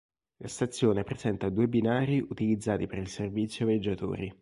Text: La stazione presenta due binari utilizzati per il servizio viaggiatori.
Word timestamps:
La 0.37 0.47
stazione 0.47 1.03
presenta 1.03 1.47
due 1.51 1.67
binari 1.67 2.17
utilizzati 2.27 2.87
per 2.87 2.97
il 2.97 3.07
servizio 3.07 3.67
viaggiatori. 3.67 4.35